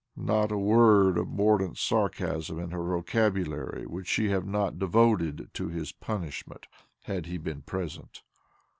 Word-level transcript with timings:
Not 0.17 0.51
a 0.51 0.57
word 0.57 1.19
of 1.19 1.27
mordapt 1.27 1.77
sarcasm 1.77 2.57
in 2.57 2.71
her 2.71 2.83
vocabulary 2.83 3.85
would 3.85 4.07
she 4.07 4.29
not 4.29 4.65
have 4.71 4.79
devoted 4.79 5.51
to 5.53 5.67
his 5.69 5.91
punishing, 5.91 6.57
had 7.03 7.27
he 7.27 7.37
been 7.37 7.61
present. 7.61 8.23